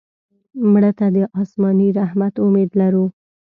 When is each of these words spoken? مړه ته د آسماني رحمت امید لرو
مړه 0.71 0.91
ته 0.97 1.05
د 1.15 1.17
آسماني 1.41 1.87
رحمت 1.99 2.33
امید 2.45 2.69
لرو 2.81 3.05